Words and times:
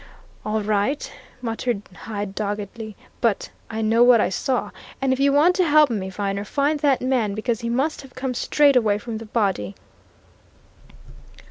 "All 0.43 0.63
right!" 0.63 1.11
muttered 1.43 1.83
Hyde 1.95 2.33
doggedly. 2.33 2.95
"But 3.21 3.51
I 3.69 3.83
know 3.83 4.01
what 4.01 4.19
I 4.19 4.29
saw. 4.29 4.71
And 4.99 5.13
if 5.13 5.19
you 5.19 5.31
want 5.31 5.55
to 5.57 5.63
help 5.63 5.91
me, 5.91 6.09
Viner, 6.09 6.43
find 6.43 6.79
that 6.79 7.01
man 7.01 7.35
because 7.35 7.61
he 7.61 7.69
must 7.69 8.01
have 8.01 8.15
come 8.15 8.33
straight 8.33 8.75
away 8.75 8.97
from 8.97 9.19
the 9.19 9.27
body!" 9.27 9.75